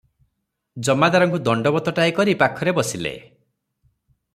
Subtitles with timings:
[0.87, 3.15] ଜମାଦାରଙ୍କୁ ଦଣ୍ଡବତଟାଏ କରି ପାଖରେ ବସିଲେ।